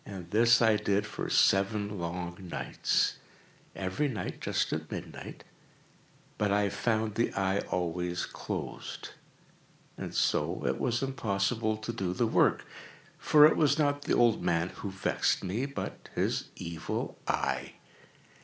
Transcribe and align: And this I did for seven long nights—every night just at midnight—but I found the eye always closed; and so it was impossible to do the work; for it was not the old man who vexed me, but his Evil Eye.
And 0.03 0.31
this 0.31 0.63
I 0.63 0.77
did 0.77 1.05
for 1.05 1.29
seven 1.29 1.99
long 1.99 2.35
nights—every 2.41 4.07
night 4.07 4.41
just 4.41 4.73
at 4.73 4.89
midnight—but 4.91 6.51
I 6.51 6.69
found 6.69 7.13
the 7.13 7.31
eye 7.35 7.59
always 7.69 8.25
closed; 8.25 9.09
and 9.99 10.15
so 10.15 10.65
it 10.65 10.79
was 10.79 11.03
impossible 11.03 11.77
to 11.77 11.93
do 11.93 12.13
the 12.15 12.25
work; 12.25 12.65
for 13.19 13.45
it 13.45 13.55
was 13.55 13.77
not 13.77 14.01
the 14.01 14.15
old 14.15 14.41
man 14.41 14.69
who 14.69 14.89
vexed 14.89 15.43
me, 15.43 15.67
but 15.67 16.09
his 16.15 16.45
Evil 16.55 17.19
Eye. 17.27 17.73